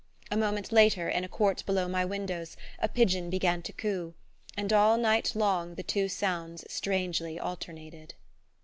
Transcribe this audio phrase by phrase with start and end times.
[0.31, 4.15] A moment later, in a court below my windows, a pigeon began to coo;
[4.57, 8.15] and all night long the two sounds strangely alternated...